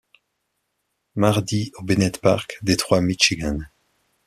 Mardi 1.15 1.71
au 1.77 1.83
Bennett 1.83 2.19
Park, 2.21 2.57
Détroit, 2.63 3.01
Michigan. 3.01 3.59